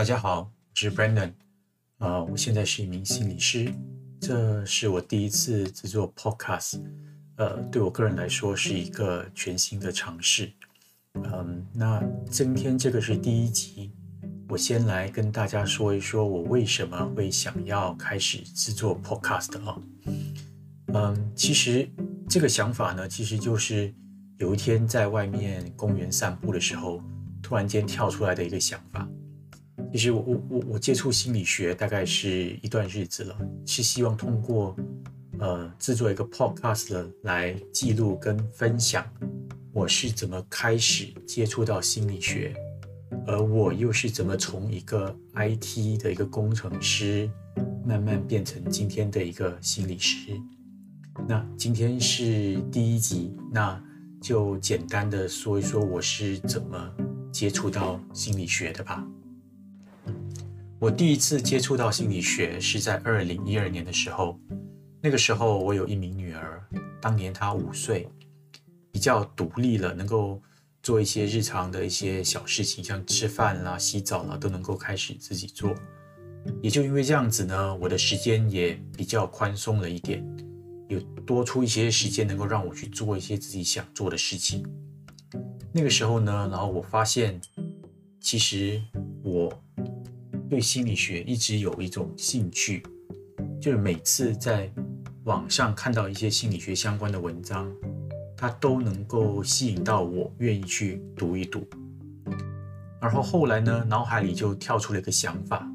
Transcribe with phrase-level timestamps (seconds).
[0.00, 1.30] 大家好，我是 Brandon，
[1.98, 3.70] 呃，我现在是一名心理师，
[4.18, 6.80] 这是我第一次制作 Podcast，
[7.36, 10.50] 呃，对我个人来说是一个全新的尝试，
[11.12, 13.92] 嗯，那今天这个是第一集，
[14.48, 19.78] 我先来跟大家说一说我为什么会想要开始制作 Podcast 啊，
[20.94, 21.86] 嗯，其实
[22.26, 23.92] 这个想法呢，其实就是
[24.38, 27.02] 有一天在外面公园散步的时候，
[27.42, 29.06] 突然间跳出来的一个想法。
[29.92, 33.36] 其实我我我我接触心理学大概是一段日子了，
[33.66, 34.76] 是希望通过
[35.38, 39.04] 呃制作一个 podcast 来记录跟分享
[39.72, 42.54] 我是怎么开始接触到心理学，
[43.26, 47.28] 而我又是怎么从一个 IT 的一个工程师
[47.84, 50.32] 慢慢变成今天的一个心理师。
[51.28, 53.82] 那今天是第一集，那
[54.20, 56.92] 就简单的说一说我是怎么
[57.32, 59.04] 接触到心理学的吧。
[60.80, 64.40] 我第一次接触到心理学是在二零一二年的时候，
[65.02, 66.64] 那个时候我有一名女儿，
[67.02, 68.08] 当年她五岁，
[68.90, 70.40] 比较独立了，能够
[70.82, 75.74] 做一些日常的一些小事情，像吃饭啦、洗澡啦，都能够开始自己做。
[76.62, 80.24] 也就因为这样子呢，我的时间也比较宽松了一点，
[80.88, 84.64] 有多出一些时间能够让我去做一些自己想做的事情。
[85.74, 87.38] 那个时候呢，然后我发现，
[88.18, 88.82] 其实
[89.22, 89.62] 我。
[90.50, 92.82] 对心理学一直有一种兴趣，
[93.62, 94.68] 就是每次在
[95.22, 97.72] 网上看到一些心理学相关的文章，
[98.36, 101.64] 它都能够吸引到我，愿意去读一读。
[103.00, 105.70] 然后后来呢，脑海里就跳出了一个想法，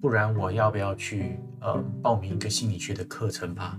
[0.00, 3.76] 不然我要不要去呃报名一个心理学的课程吧？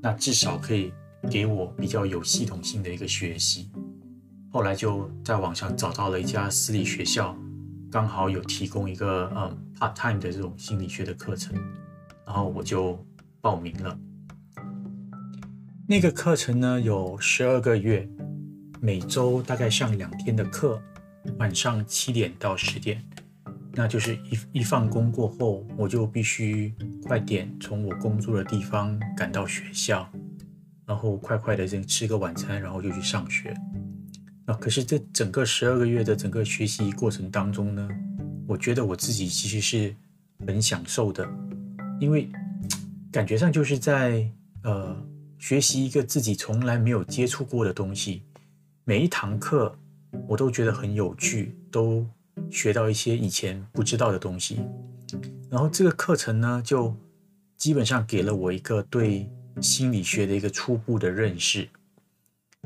[0.00, 0.92] 那至少可以
[1.28, 3.72] 给我比较有系统性的一个学习。
[4.52, 7.36] 后来就在网上找到了一家私立学校。
[7.94, 11.56] 刚好有提供一个嗯 part time 的这种心理学的课程，
[12.26, 12.98] 然后我就
[13.40, 13.96] 报名了。
[15.86, 18.08] 那个课程呢有十二个月，
[18.80, 20.82] 每周大概上两天的课，
[21.38, 23.00] 晚上七点到十点，
[23.74, 26.74] 那就是一一放工过后，我就必须
[27.06, 30.04] 快点从我工作的地方赶到学校，
[30.84, 33.56] 然后快快的先吃个晚餐，然后就去上学。
[34.46, 37.88] 啊，可是这整个十二个月的整个学习过程当中呢，
[38.46, 39.96] 我觉得我自己其实是
[40.46, 41.26] 很享受的，
[41.98, 42.28] 因为
[43.10, 44.30] 感觉上就是在
[44.64, 44.94] 呃
[45.38, 48.22] 学习一个自己从来没有接触过的东西，
[48.84, 49.74] 每一堂课
[50.28, 52.06] 我都觉得很有趣，都
[52.50, 54.60] 学到一些以前不知道的东西，
[55.48, 56.94] 然后这个课程呢，就
[57.56, 59.26] 基本上给了我一个对
[59.62, 61.66] 心理学的一个初步的认识，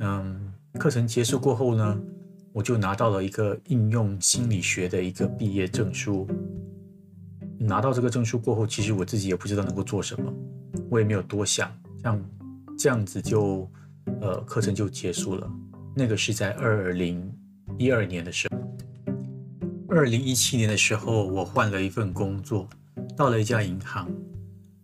[0.00, 0.51] 嗯。
[0.78, 2.00] 课程结束过后呢，
[2.52, 6.26] 我就拿到了一个应用心理学的一个毕业证书。
[7.58, 10.32] 拿到这个证书过后，其实我自己也不知道能够做什么，
[10.90, 11.70] 我也没有多想，
[12.02, 12.20] 像
[12.76, 13.70] 这样子就，
[14.20, 15.48] 呃，课程就结束了。
[15.94, 17.32] 那个是在二零
[17.78, 18.58] 一二年的时候，
[19.88, 22.68] 二零一七年的时候，我换了一份工作，
[23.16, 24.10] 到了一家银行，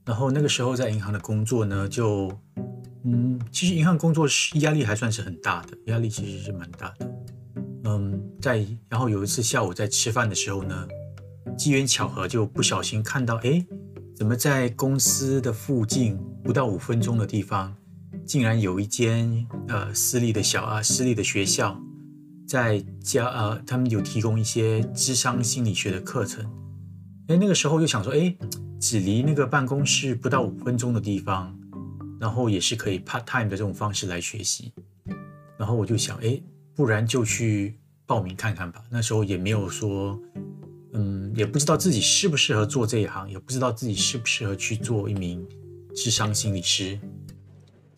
[0.04, 2.30] 然后那个时候在银行的工作呢，就。
[3.04, 7.10] 嗯，其实银行工作是压力还算是很大的，压力其实是蛮大的。
[7.84, 10.86] 嗯，在然后有一次下午在吃饭的时候呢，
[11.56, 13.64] 机缘巧合就不小心看到，哎，
[14.16, 17.74] 怎么在公司的附近不到五分钟的地方，
[18.26, 21.80] 竟然有一间呃私立的小啊私立的学校，
[22.46, 26.44] 在家呃他们有提供一些智商心理学的课程。
[27.28, 28.36] 哎，那个时候就想说，哎，
[28.80, 31.57] 只离那个办公室不到五分钟的地方。
[32.20, 34.72] 然后也是可以 part time 的这种方式来学习，
[35.56, 36.40] 然后我就想，哎，
[36.74, 38.82] 不然就去报名看看吧。
[38.90, 40.20] 那时候也没有说，
[40.94, 45.46] 嗯，也不知道自己适不适合做这一行，也不知道自己适不适合去做一名
[45.94, 46.98] 智商心理师，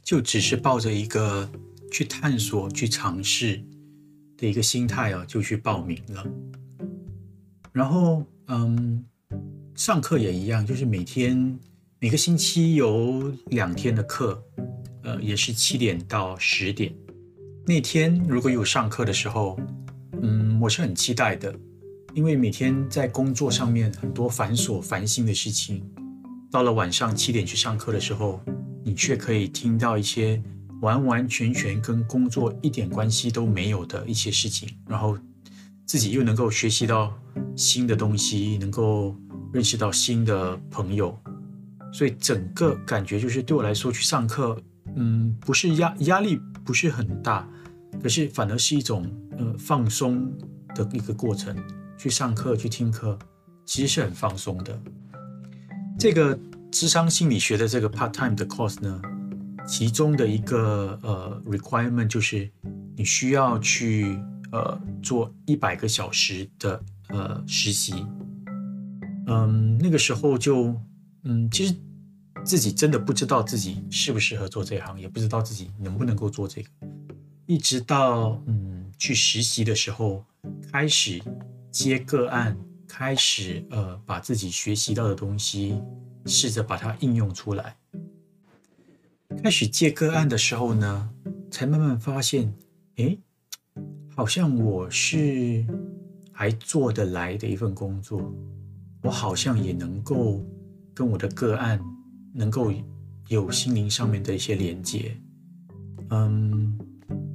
[0.03, 1.50] 就只是抱着一个
[1.91, 3.65] 去探索、去尝试
[4.36, 6.27] 的一个心态啊，就去报名了。
[7.72, 9.03] 然后，嗯，
[9.74, 11.59] 上课也一样，就是每天。
[12.02, 14.42] 每个星期有两天的课，
[15.02, 16.91] 呃，也是七点到十点。
[17.66, 19.60] 那天如果有上课的时候，
[20.22, 21.54] 嗯，我是很期待的，
[22.14, 25.84] 因为每天在工作上面很多繁琐烦心的事情，
[26.50, 28.41] 到了晚上七点去上课的时候，
[28.82, 30.42] 你却可以听到一些
[30.80, 35.18] 完完全全跟工作一点关系都没有的一些事情，然后
[35.84, 37.12] 自己又能够学习到
[37.54, 39.14] 新的东西，能够
[39.52, 41.14] 认识到新的朋友。
[41.92, 44.57] 所以整个感觉就是对我来说去上课，
[44.97, 47.48] 嗯，不是压压力不是很大，
[48.03, 49.04] 可是反而是一种
[49.39, 50.33] 呃放松
[50.75, 51.57] 的一个过程。
[51.98, 53.19] 去上课去听课，
[53.66, 54.81] 其实是很放松的。
[55.98, 56.39] 这个
[56.72, 59.03] 智商心理学的这个 part time 的 course 呢，
[59.69, 62.51] 其中的一个呃 requirement 就是
[62.97, 64.19] 你需要去
[64.51, 68.07] 呃做一百个小时的呃实习。
[69.27, 70.75] 嗯，那个时候就
[71.22, 71.75] 嗯，其实
[72.45, 76.69] 自己真的不知道自己适不适合做这行，也不知道自己能不能够做这个。
[77.47, 80.25] 一直到嗯去实习的时候，
[80.72, 81.21] 开始
[81.71, 82.57] 接个案，
[82.87, 85.81] 开始呃把自己学习到的东西
[86.27, 87.77] 试着把它应用出来。
[89.43, 91.11] 开始接个案的时候呢，
[91.51, 92.55] 才慢慢发现，
[92.97, 93.17] 哎，
[94.15, 95.67] 好像我是
[96.33, 98.33] 还做得来的一份工作。
[99.03, 100.45] 我好像也能够
[101.00, 101.80] 跟我的个案
[102.34, 102.70] 能够
[103.28, 105.16] 有心灵上面的一些连接，
[106.10, 106.78] 嗯，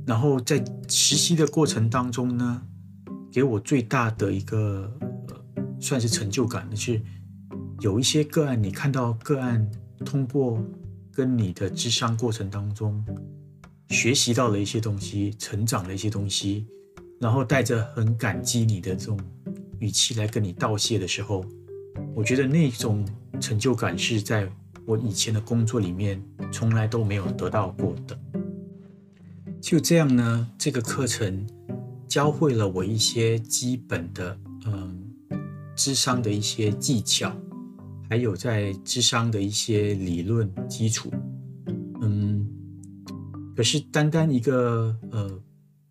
[0.06, 2.62] 然后在实习的过程当中呢，
[3.32, 4.96] 给我最大的一个
[5.80, 7.02] 算是成就感的是，
[7.80, 9.68] 有一些个案，你看到个案
[10.06, 10.64] 通过
[11.12, 13.04] 跟你的智商过程当中
[13.90, 16.68] 学习到了一些东西，成长了一些东西，
[17.20, 19.20] 然后带着很感激你的这种。
[19.80, 21.44] 语气来跟你道谢的时候，
[22.14, 23.04] 我觉得那种
[23.40, 24.50] 成就感是在
[24.86, 26.22] 我以前的工作里面
[26.52, 28.20] 从来都没有得到过的。
[29.62, 31.46] 就这样呢，这个课程
[32.08, 34.38] 教会了我一些基本的，
[34.68, 35.12] 嗯，
[35.76, 37.36] 智商的一些技巧，
[38.10, 41.12] 还有在智商的一些理论基础。
[42.02, 42.48] 嗯，
[43.56, 45.42] 可是单单一个呃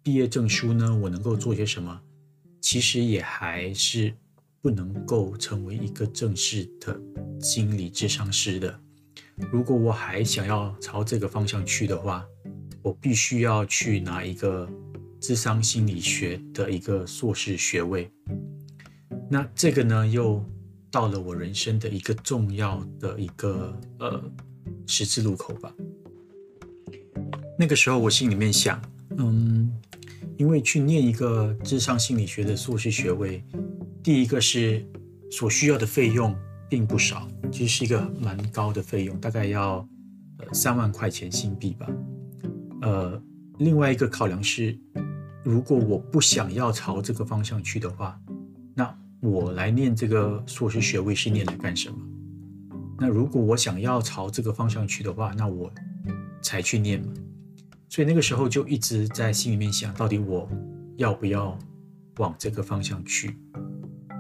[0.02, 2.00] 毕业证书呢，我能够做些什么？
[2.60, 4.14] 其实也还是
[4.62, 6.98] 不能够成为一个正式的
[7.40, 8.80] 心理智商师的。
[9.50, 12.24] 如果我还想要朝这个方向去的话，
[12.82, 14.68] 我必须要去拿一个
[15.20, 18.10] 智商心理学的一个硕士学位。
[19.30, 20.44] 那这个呢，又
[20.90, 24.22] 到了我人生的一个重要的一个呃
[24.86, 25.74] 十字路口吧。
[27.58, 28.80] 那个时候我心里面想，
[29.16, 29.72] 嗯。
[30.36, 33.40] 因为去念一个智商心理学的硕士学位，
[34.02, 34.84] 第一个是
[35.30, 36.34] 所需要的费用
[36.74, 39.86] 并不少，其实是一个蛮高的费用，大概要
[40.38, 41.88] 呃三万块钱新币吧。
[42.82, 43.22] 呃，
[43.60, 44.76] 另外一个考量是，
[45.44, 48.20] 如果我不想要朝这个方向去的话，
[48.74, 51.96] 那我来念这个硕士学位是念来干什么？
[52.98, 55.70] 那如果我想要朝这个方向去的话，那我
[56.42, 57.12] 才去念嘛。
[57.88, 60.48] 所以那个时候就一直在心里面想，到底我
[60.96, 61.56] 要不要
[62.16, 63.38] 往这个方向去？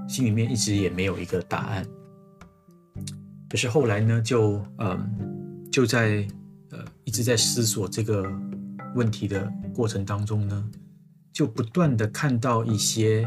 [0.06, 1.84] 心里面一直也没有一个答案。
[3.54, 6.26] 可是后来呢，就嗯，就在
[6.72, 8.28] 呃一直在思索这个
[8.96, 10.68] 问题的过程当中呢，
[11.32, 13.24] 就不断的看到一些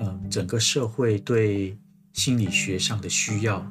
[0.00, 1.78] 嗯整个社会对
[2.14, 3.64] 心理学上的需要，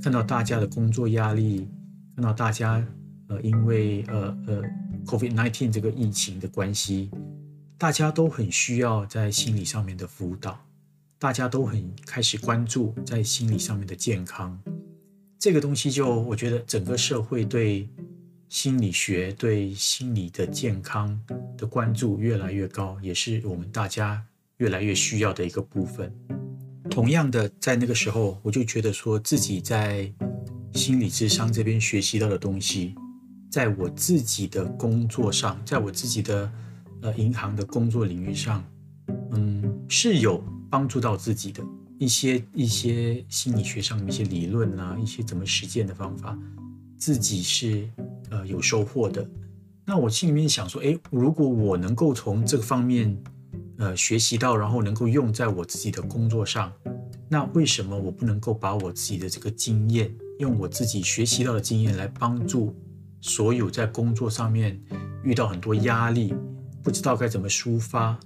[0.00, 1.68] 看到大家的工作压力，
[2.14, 2.86] 看到大家
[3.26, 4.62] 呃因为呃呃。
[5.06, 7.10] COVID nineteen 这个疫情的关系，
[7.76, 10.64] 大家都很需要在心理上面的辅导，
[11.18, 14.56] 大家都很开始关注在心理上面的健康。
[15.40, 17.88] 这个东西就我觉得整个社会对
[18.50, 21.18] 心理学、对心理的健康
[21.56, 24.22] 的关注越来越高，也是我们大家
[24.58, 26.14] 越来越需要的一个部分。
[26.90, 30.12] 同样的，在那个时候，我就觉得说自己在
[30.74, 32.94] 心理智商这边学习到的东西。
[33.50, 36.52] 在我自己的工作上，在我自己的
[37.00, 38.62] 呃银行的工作领域上，
[39.32, 41.64] 嗯，是有帮助到自己的
[42.00, 46.36] 一些一些心理学上的一些理论啊，一些怎么实践的方法，
[46.96, 47.86] 自己是
[48.30, 49.28] 呃有收获的。
[49.84, 53.14] 那我心里面想说，诶，如果我能够从这个方面
[53.76, 56.72] 呃学习到，然后能够用在我自己的工作上，
[57.28, 62.74] 那为什么我不能够把我自己的这个经验，用我自己学习到的经验来帮助？
[63.20, 64.80] 所有在工作上面
[65.22, 66.34] 遇到很多压力，
[66.82, 68.18] 不知道该怎么抒发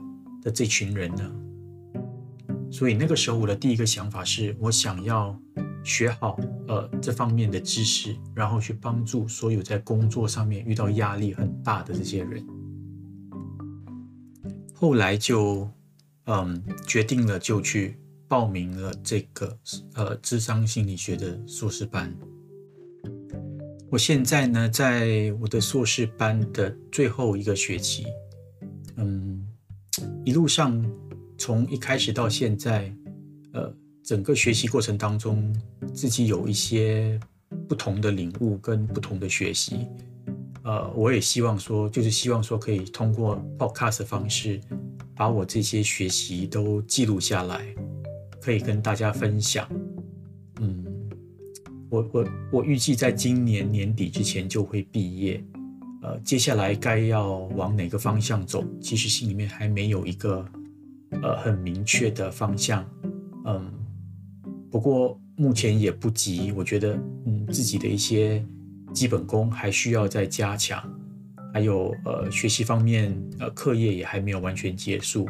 [0.42, 1.28] 的这群人呢？
[2.74, 5.40] 所以那个时候我的第一个想法是我想要
[5.84, 12.44] 学好呃这方面的知识，然后去帮助所有在工作上面遇到压力很大的这些人。
[14.74, 15.70] 后来就
[16.24, 19.56] 嗯决定了就去报名了这个
[19.94, 22.12] 呃智商心理学的硕士班。
[23.88, 28.04] 我现在呢，在我的硕士班的最后一个学期，
[28.96, 29.46] 嗯，
[30.24, 30.84] 一路上
[31.44, 32.90] 从一开始到现在，
[33.52, 33.70] 呃，
[34.02, 35.54] 整个学习过程当中，
[35.92, 37.20] 自己有一些
[37.68, 39.86] 不同的领悟跟不同的学习，
[40.62, 44.58] 呃，我也希望说，就是希望说可以通过 podcast 的方式，
[45.14, 47.62] 把我这些学习都记录下来，
[48.40, 49.68] 可以跟大家分享。
[50.62, 50.82] 嗯，
[51.90, 55.44] 我我我预计在今年年底之前就会毕业。
[56.02, 60.42] 呃，接下来该要往哪个方向走，其实心里面还没有一个
[61.22, 62.84] 呃很明确的方向。
[63.46, 63.70] 嗯，
[64.70, 66.94] 不过目前也不急，我觉得
[67.26, 68.44] 嗯自己的一些
[68.92, 70.82] 基本功还需要再加强，
[71.52, 75.26] 还有呃学习方面呃课业也还没有完全结束，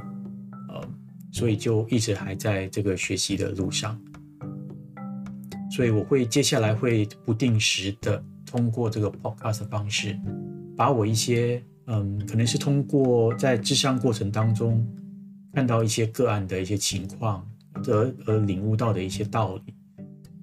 [0.69, 0.89] 呃，
[1.33, 4.01] 所以就一直还在这个学习的路上。
[5.71, 10.19] 所以我会接下来会不定时的通过这个 podcast 方式。
[10.77, 14.85] 把我一些嗯，可能是通过在智商过程当中
[15.55, 17.47] 看到一些个案的一些情况，
[17.87, 19.75] 而而领悟到的一些道理，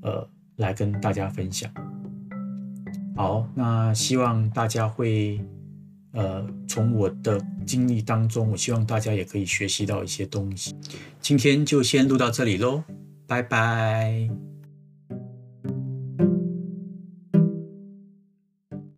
[0.01, 1.71] 呃，来跟大家分享。
[3.15, 5.39] 好，那希望大家会
[6.13, 10.75] 呃从我的经历当中，我希望大家也可以学习到一些东西。
[11.19, 12.83] 今天就先录到这里喽，
[13.27, 14.50] 拜拜。